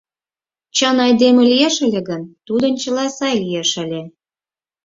Чын 0.75 0.97
айдеме 1.07 1.41
лиеш 1.51 1.75
ыле 1.85 2.01
гын, 2.09 2.21
тудын 2.47 2.73
чыла 2.81 3.05
сай 3.17 3.35
лиеш 3.43 3.71
ыле. 3.83 4.01